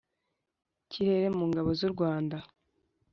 [0.91, 2.37] Kirere mu Ngabo z u Rwanda